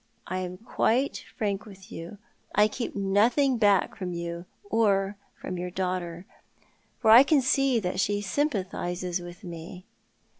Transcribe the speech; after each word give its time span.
I 0.25 0.39
am 0.39 0.57
quite 0.57 1.25
frank 1.37 1.67
with 1.67 1.91
you. 1.91 2.17
I 2.55 2.67
keep 2.67 2.95
nothing 2.95 3.59
back 3.59 3.95
from 3.95 4.13
you 4.13 4.45
or 4.63 5.15
from 5.39 5.59
your 5.59 5.69
daughter, 5.69 6.25
for 6.99 7.11
I 7.11 7.21
can 7.21 7.39
see 7.43 7.79
that 7.79 7.99
she 7.99 8.19
sympathises 8.19 9.19
with 9.21 9.43
me." 9.43 9.85